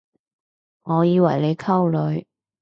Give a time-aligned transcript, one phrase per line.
[0.81, 2.25] 我以為你溝女